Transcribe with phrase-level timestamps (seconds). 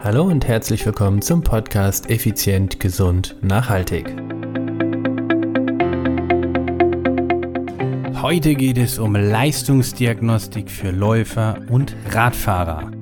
[0.00, 4.06] Hallo und herzlich willkommen zum Podcast Effizient, Gesund, Nachhaltig.
[8.22, 12.92] Heute geht es um Leistungsdiagnostik für Läufer und Radfahrer.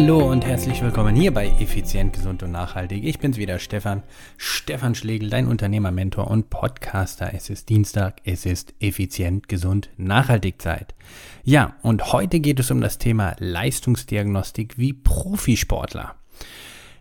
[0.00, 3.02] Hallo und herzlich willkommen hier bei Effizient, Gesund und Nachhaltig.
[3.02, 4.04] Ich bin's wieder, Stefan.
[4.36, 7.34] Stefan Schlegel, dein Unternehmermentor und Podcaster.
[7.34, 10.94] Es ist Dienstag, es ist Effizient, Gesund, Nachhaltig Zeit.
[11.42, 16.14] Ja, und heute geht es um das Thema Leistungsdiagnostik wie Profisportler.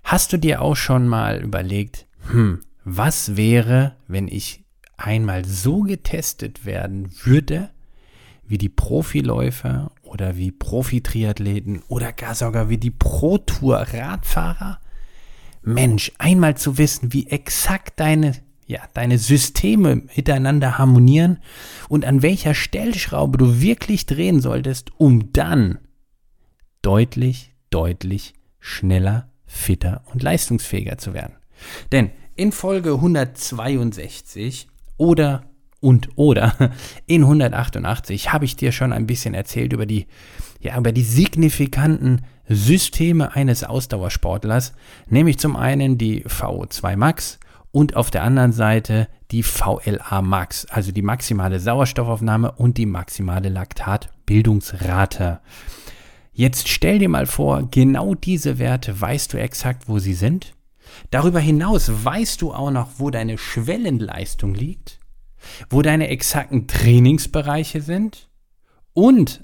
[0.04, 4.64] Hast du dir auch schon mal überlegt, hm, was wäre, wenn ich
[4.98, 7.70] einmal so getestet werden würde,
[8.48, 14.80] wie die Profiläufer oder wie Profi-Triathleten oder gar sogar wie die Pro-Tour-Radfahrer?
[15.62, 18.34] Mensch, einmal zu wissen, wie exakt deine,
[18.66, 21.40] ja, deine Systeme miteinander harmonieren
[21.90, 25.80] und an welcher Stellschraube du wirklich drehen solltest, um dann
[26.82, 31.36] deutlich, deutlich schneller, fitter und leistungsfähiger zu werden.
[31.92, 35.44] Denn in Folge 162 oder
[35.80, 36.56] und oder
[37.06, 40.08] in 188 habe ich dir schon ein bisschen erzählt über die,
[40.60, 44.74] ja, über die signifikanten Systeme eines Ausdauersportlers,
[45.08, 47.40] nämlich zum einen die VO2 Max
[47.72, 53.50] und auf der anderen Seite die VLA Max, also die maximale Sauerstoffaufnahme und die maximale
[53.50, 55.42] Laktatbildungsrate.
[56.32, 60.54] Jetzt stell dir mal vor, genau diese Werte weißt du exakt, wo sie sind.
[61.12, 65.00] Darüber hinaus weißt du auch noch, wo deine Schwellenleistung liegt
[65.70, 68.30] wo deine exakten Trainingsbereiche sind
[68.94, 69.42] und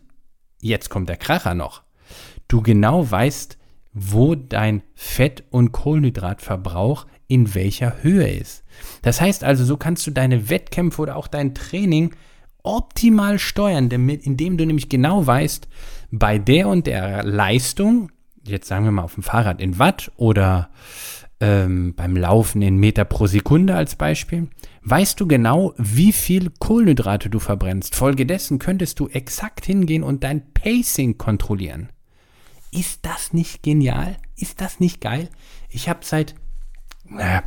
[0.60, 1.84] jetzt kommt der Kracher noch.
[2.48, 3.58] Du genau weißt,
[3.94, 8.64] wo dein Fett- und Kohlenhydratverbrauch in welcher Höhe ist.
[9.02, 12.14] Das heißt also, so kannst du deine Wettkämpfe oder auch dein Training
[12.64, 15.68] optimal steuern, indem du nämlich genau weißt,
[16.12, 18.12] bei der und der Leistung,
[18.46, 20.70] jetzt sagen wir mal auf dem Fahrrad in Watt oder
[21.44, 24.48] ähm, beim Laufen in Meter pro Sekunde als Beispiel,
[24.84, 27.96] weißt du genau, wie viel Kohlenhydrate du verbrennst.
[27.96, 31.90] Folgedessen könntest du exakt hingehen und dein Pacing kontrollieren.
[32.72, 34.16] Ist das nicht genial?
[34.38, 35.28] Ist das nicht geil?
[35.70, 36.34] Ich habe seit,
[37.10, 37.44] naja,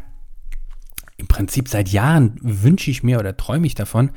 [1.16, 4.10] im Prinzip seit Jahren wünsche ich mir oder träume ich davon,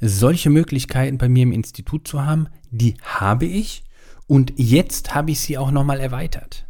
[0.00, 2.46] solche Möglichkeiten bei mir im Institut zu haben.
[2.70, 3.82] Die habe ich
[4.28, 6.65] und jetzt habe ich sie auch nochmal erweitert.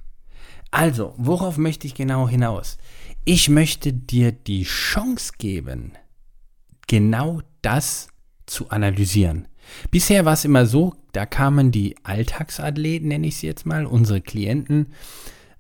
[0.77, 2.77] Also, worauf möchte ich genau hinaus?
[3.25, 5.93] Ich möchte dir die Chance geben,
[6.87, 8.09] genau das
[8.45, 9.49] zu analysieren.
[9.91, 14.21] Bisher war es immer so, da kamen die Alltagsathleten, nenne ich sie jetzt mal, unsere
[14.21, 14.89] Klienten.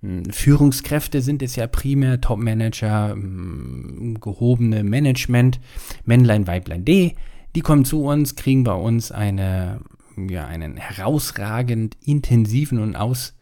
[0.02, 5.60] Hm, Führungskräfte sind es ja primär, Topmanager, hm, gehobene Management,
[6.04, 7.14] Männlein, Weiblein D.
[7.54, 9.80] Die kommen zu uns, kriegen bei uns eine,
[10.28, 13.32] ja, einen herausragend intensiven und aus,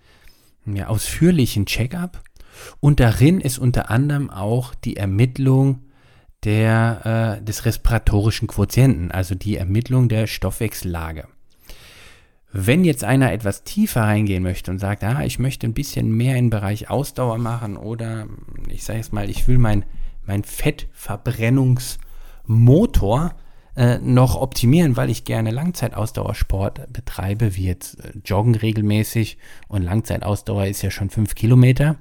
[0.67, 2.23] ja, ausführlichen Check-up
[2.81, 5.81] und darin ist unter anderem auch die Ermittlung
[6.45, 11.27] der, äh, des respiratorischen Quotienten, also die Ermittlung der Stoffwechsellage.
[12.53, 16.37] Wenn jetzt einer etwas tiefer reingehen möchte und sagt, ah, ich möchte ein bisschen mehr
[16.37, 18.29] im Bereich Ausdauer machen oder
[18.69, 19.85] ich sage jetzt mal, ich will mein,
[20.25, 23.35] mein Fettverbrennungsmotor
[23.77, 30.67] äh, noch optimieren, weil ich gerne Langzeitausdauersport betreibe, wie jetzt äh, Joggen regelmäßig und Langzeitausdauer
[30.67, 31.97] ist ja schon fünf Kilometer.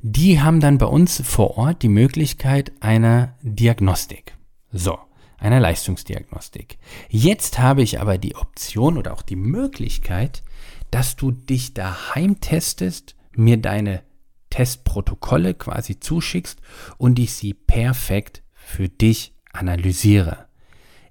[0.00, 4.36] Die haben dann bei uns vor Ort die Möglichkeit einer Diagnostik.
[4.72, 4.98] So,
[5.38, 6.78] einer Leistungsdiagnostik.
[7.08, 10.42] Jetzt habe ich aber die Option oder auch die Möglichkeit,
[10.90, 14.02] dass du dich daheim testest, mir deine
[14.50, 16.60] Testprotokolle quasi zuschickst
[16.96, 20.46] und ich sie perfekt für dich analysiere.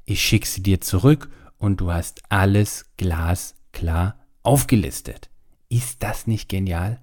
[0.06, 5.30] Ich schicke sie dir zurück und du hast alles glasklar aufgelistet.
[5.70, 7.00] Ist das nicht genial?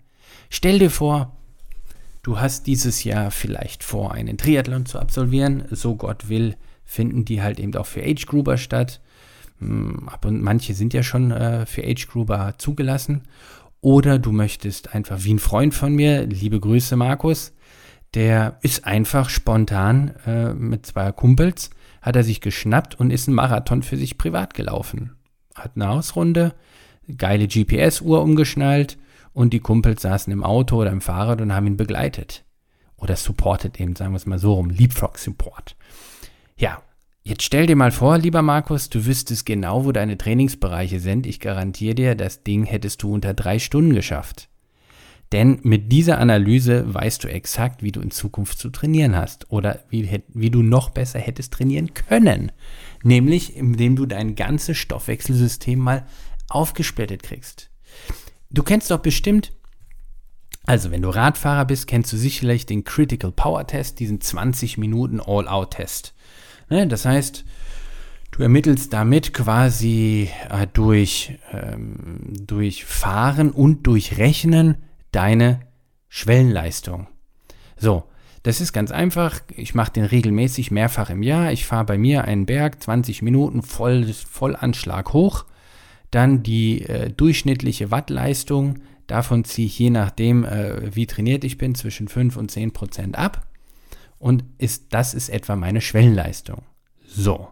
[0.50, 1.36] Stell dir vor,
[2.22, 5.64] du hast dieses Jahr vielleicht vor, einen Triathlon zu absolvieren.
[5.70, 9.00] So Gott will, finden die halt eben auch für Age Grouper statt.
[9.58, 13.22] Hm, und manche sind ja schon äh, für Age Grouper zugelassen.
[13.80, 17.54] Oder du möchtest einfach wie ein Freund von mir, liebe Grüße Markus,
[18.14, 21.70] der ist einfach spontan äh, mit zwei Kumpels,
[22.02, 25.16] hat er sich geschnappt und ist einen Marathon für sich privat gelaufen.
[25.54, 26.54] Hat eine Hausrunde,
[27.16, 28.98] geile GPS-Uhr umgeschnallt
[29.32, 32.44] und die Kumpels saßen im Auto oder im Fahrrad und haben ihn begleitet.
[32.96, 35.76] Oder supportet eben, sagen wir es mal so rum, Leapfrog-Support.
[36.56, 36.82] Ja,
[37.22, 41.26] jetzt stell dir mal vor, lieber Markus, du wüsstest genau, wo deine Trainingsbereiche sind.
[41.26, 44.49] Ich garantiere dir, das Ding hättest du unter drei Stunden geschafft.
[45.32, 49.84] Denn mit dieser Analyse weißt du exakt, wie du in Zukunft zu trainieren hast oder
[49.88, 52.50] wie, wie du noch besser hättest trainieren können.
[53.04, 56.04] Nämlich, indem du dein ganzes Stoffwechselsystem mal
[56.48, 57.70] aufgesplittet kriegst.
[58.50, 59.52] Du kennst doch bestimmt,
[60.66, 65.20] also wenn du Radfahrer bist, kennst du sicherlich den Critical Power Test, diesen 20 Minuten
[65.20, 66.14] All-Out-Test.
[66.68, 67.44] Ne, das heißt,
[68.32, 74.76] du ermittelst damit quasi äh, durch, ähm, durch Fahren und durch Rechnen,
[75.12, 75.60] deine
[76.08, 77.06] Schwellenleistung.
[77.76, 78.04] So,
[78.42, 79.40] das ist ganz einfach.
[79.54, 81.52] Ich mache den regelmäßig mehrfach im Jahr.
[81.52, 85.44] Ich fahre bei mir einen Berg 20 Minuten voll, Vollanschlag hoch.
[86.10, 88.80] Dann die äh, durchschnittliche Wattleistung.
[89.06, 93.18] Davon ziehe ich je nachdem, äh, wie trainiert ich bin, zwischen 5 und 10 Prozent
[93.18, 93.46] ab.
[94.18, 96.62] Und ist, das ist etwa meine Schwellenleistung.
[97.06, 97.48] So.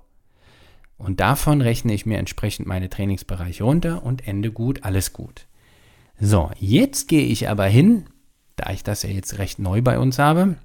[0.96, 5.46] Und davon rechne ich mir entsprechend meine Trainingsbereiche runter und ende gut, alles gut.
[6.20, 8.06] So, jetzt gehe ich aber hin,
[8.56, 10.56] da ich das ja jetzt recht neu bei uns habe,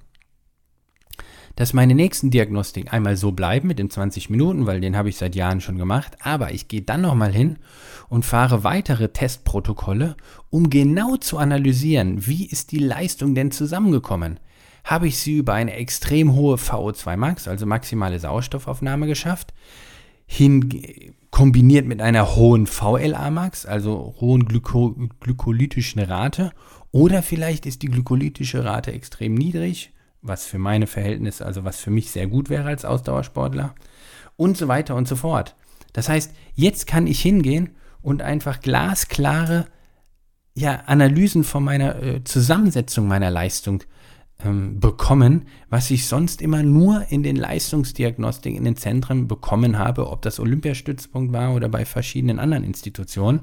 [1.54, 5.16] dass meine nächsten Diagnostiken einmal so bleiben mit den 20 Minuten, weil den habe ich
[5.16, 7.58] seit Jahren schon gemacht, aber ich gehe dann nochmal hin
[8.08, 10.16] und fahre weitere Testprotokolle,
[10.50, 14.40] um genau zu analysieren, wie ist die Leistung denn zusammengekommen.
[14.82, 19.54] Habe ich sie über eine extrem hohe VO2 Max, also maximale Sauerstoffaufnahme geschafft,
[20.26, 26.52] hin kombiniert mit einer hohen VLA-Max, also hohen Glyko glykolytischen Rate.
[26.92, 29.92] Oder vielleicht ist die glykolytische Rate extrem niedrig,
[30.22, 33.74] was für meine Verhältnisse, also was für mich sehr gut wäre als Ausdauersportler.
[34.36, 35.56] Und so weiter und so fort.
[35.92, 37.70] Das heißt, jetzt kann ich hingehen
[38.00, 39.66] und einfach glasklare
[40.54, 43.82] ja, Analysen von meiner äh, Zusammensetzung meiner Leistung
[44.42, 50.08] ähm, bekommen, was ich sonst immer nur in den Leistungsdiagnostik in den Zentren bekommen habe,
[50.08, 53.40] ob das Olympiastützpunkt war oder bei verschiedenen anderen Institutionen.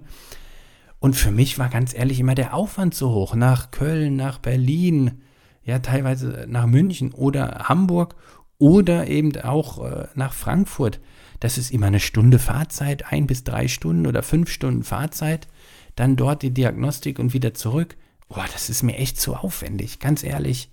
[0.99, 5.21] Und für mich war ganz ehrlich immer der Aufwand so hoch, nach Köln, nach Berlin,
[5.63, 8.15] ja teilweise nach München oder Hamburg
[8.57, 10.99] oder eben auch äh, nach Frankfurt.
[11.39, 15.47] Das ist immer eine Stunde Fahrzeit, ein bis drei Stunden oder fünf Stunden Fahrzeit,
[15.95, 17.97] dann dort die Diagnostik und wieder zurück.
[18.27, 20.69] Boah, das ist mir echt zu aufwendig, ganz ehrlich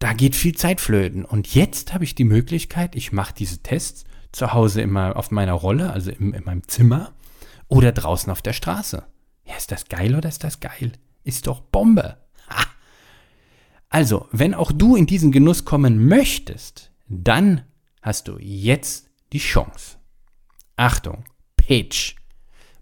[0.00, 1.24] da geht viel Zeit flöten.
[1.24, 5.52] Und jetzt habe ich die Möglichkeit, ich mache diese Tests zu Hause immer auf meiner
[5.52, 7.12] Rolle, also in, in meinem Zimmer
[7.68, 9.06] oder draußen auf der Straße.
[9.44, 10.92] Ja, ist das geil oder ist das geil?
[11.22, 12.16] Ist doch Bombe.
[12.48, 12.64] Ha.
[13.88, 17.62] Also, wenn auch du in diesen Genuss kommen möchtest, dann
[18.02, 19.98] hast du jetzt die Chance.
[20.76, 21.24] Achtung,
[21.56, 22.16] Pitch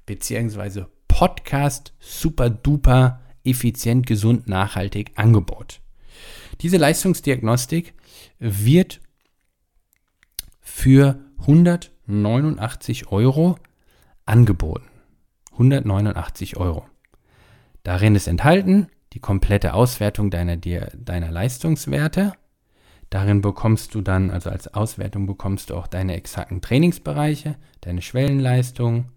[0.07, 5.81] beziehungsweise Podcast super duper effizient, gesund, nachhaltig Angebot.
[6.61, 7.95] Diese Leistungsdiagnostik
[8.39, 9.01] wird
[10.61, 13.57] für 189 Euro
[14.27, 14.89] angeboten.
[15.53, 16.87] 189 Euro.
[17.83, 22.33] Darin ist enthalten die komplette Auswertung deiner, deiner Leistungswerte.
[23.11, 29.11] Darin bekommst du dann, also als Auswertung bekommst du auch deine exakten Trainingsbereiche, deine Schwellenleistung,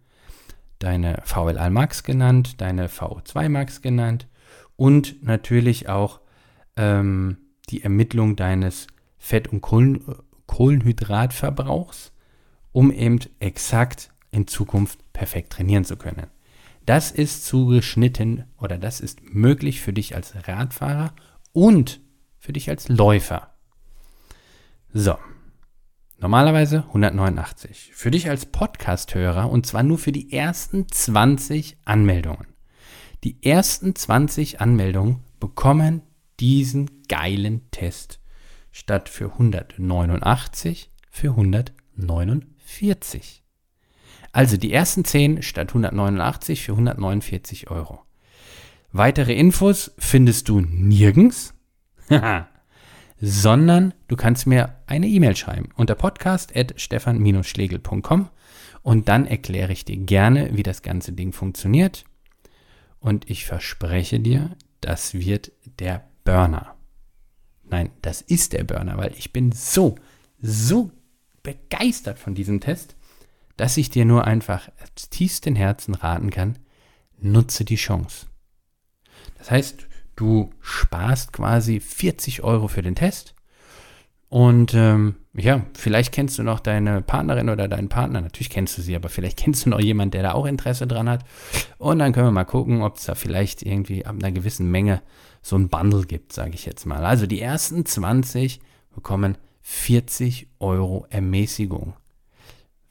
[0.79, 4.27] deine VLA Max genannt, deine VO2 Max genannt
[4.77, 6.21] und natürlich auch
[6.75, 7.37] ähm,
[7.69, 8.87] die Ermittlung deines
[9.17, 10.03] Fett- und Kohlen
[10.47, 12.11] Kohlenhydratverbrauchs,
[12.73, 16.27] um eben exakt in Zukunft perfekt trainieren zu können.
[16.85, 21.13] Das ist zugeschnitten oder das ist möglich für dich als Radfahrer
[21.53, 22.01] und
[22.37, 23.53] für dich als Läufer.
[24.93, 25.15] So,
[26.17, 27.91] normalerweise 189.
[27.93, 32.47] Für dich als Podcast-Hörer und zwar nur für die ersten 20 Anmeldungen.
[33.23, 36.01] Die ersten 20 Anmeldungen bekommen
[36.41, 38.19] diesen geilen Test
[38.71, 43.43] statt für 189 für 149.
[44.33, 48.01] Also die ersten 10 statt 189 für 149 Euro.
[48.91, 51.53] Weitere Infos findest du nirgends,
[53.21, 58.29] sondern du kannst mir eine E-Mail schreiben unter podcast.stefan-schlegel.com
[58.81, 62.05] und dann erkläre ich dir gerne, wie das ganze Ding funktioniert.
[62.99, 66.75] Und ich verspreche dir, das wird der Burner.
[67.63, 69.95] Nein, das ist der Burner, weil ich bin so,
[70.41, 70.91] so
[71.43, 72.95] begeistert von diesem Test,
[73.57, 76.59] dass ich dir nur einfach aus tiefstem Herzen raten kann,
[77.17, 78.27] nutze die Chance.
[79.37, 83.35] Das heißt, du sparst quasi 40 Euro für den Test
[84.29, 88.19] und ähm, ja, vielleicht kennst du noch deine Partnerin oder deinen Partner.
[88.19, 91.07] Natürlich kennst du sie, aber vielleicht kennst du noch jemanden, der da auch Interesse dran
[91.07, 91.23] hat.
[91.77, 95.01] Und dann können wir mal gucken, ob es da vielleicht irgendwie ab einer gewissen Menge
[95.41, 97.05] so ein Bundle gibt, sage ich jetzt mal.
[97.05, 98.59] Also die ersten 20
[98.93, 101.93] bekommen 40 Euro Ermäßigung.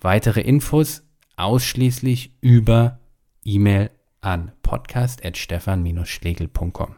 [0.01, 1.03] Weitere Infos
[1.37, 3.01] ausschließlich über
[3.45, 3.91] E-Mail
[4.23, 6.97] an podcast.stefan-schlegel.com.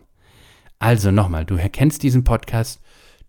[0.79, 2.81] Also nochmal, du erkennst diesen Podcast,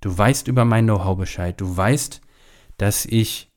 [0.03, 2.19] du weißt über mein Know-how Bescheid, du weißt,
[2.77, 3.49] dass ich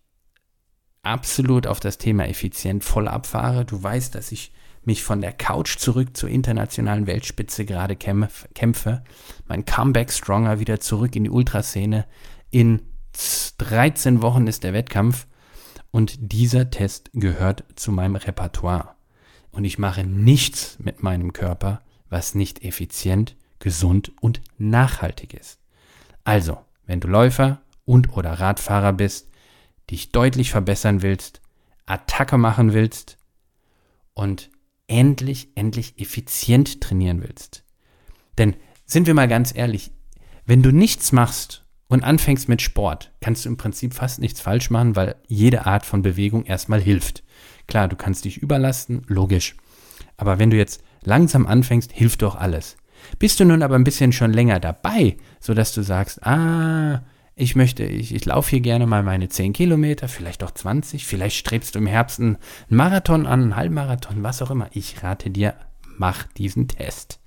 [1.02, 4.52] absolut auf das Thema effizient voll abfahre, du weißt, dass ich
[4.84, 9.02] mich von der Couch zurück zur internationalen Weltspitze gerade kämpfe,
[9.48, 12.06] mein Comeback Stronger wieder zurück in die Ultraszene.
[12.52, 12.82] In
[13.58, 15.26] 13 Wochen ist der Wettkampf
[15.90, 18.94] und dieser Test gehört zu meinem Repertoire.
[19.50, 25.58] Und ich mache nichts mit meinem Körper, was nicht effizient, gesund und nachhaltig ist.
[26.26, 29.30] Also, wenn du Läufer und oder Radfahrer bist,
[29.88, 31.40] dich deutlich verbessern willst,
[31.86, 33.16] Attacke machen willst
[34.12, 34.50] und
[34.88, 37.62] endlich, endlich effizient trainieren willst.
[38.38, 38.56] Denn
[38.86, 39.92] sind wir mal ganz ehrlich,
[40.44, 44.68] wenn du nichts machst und anfängst mit Sport, kannst du im Prinzip fast nichts falsch
[44.68, 47.22] machen, weil jede Art von Bewegung erstmal hilft.
[47.68, 49.54] Klar, du kannst dich überlasten, logisch.
[50.16, 52.76] Aber wenn du jetzt langsam anfängst, hilft doch alles.
[53.18, 57.02] Bist du nun aber ein bisschen schon länger dabei, sodass du sagst, ah,
[57.34, 61.36] ich möchte, ich, ich laufe hier gerne mal meine 10 Kilometer, vielleicht auch 20, vielleicht
[61.36, 62.38] strebst du im Herbst einen
[62.68, 64.68] Marathon an, einen Halbmarathon, was auch immer.
[64.72, 65.54] Ich rate dir,
[65.98, 67.20] mach diesen Test.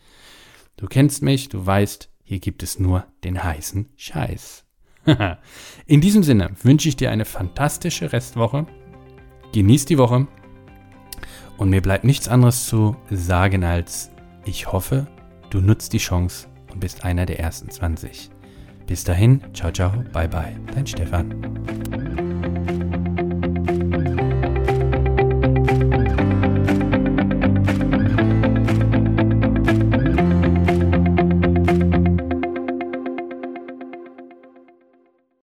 [0.78, 4.66] Du kennst mich, du weißt, hier gibt es nur den heißen Scheiß.
[5.86, 8.66] In diesem Sinne wünsche ich dir eine fantastische Restwoche.
[9.54, 10.28] Genieß die Woche.
[11.58, 14.12] Und mir bleibt nichts anderes zu sagen als,
[14.46, 15.08] ich hoffe,
[15.50, 18.29] du nutzt die Chance und bist einer der ersten 20.
[18.88, 22.88] Bis dahin, ciao, ciao, bye, bye, dein Stefan.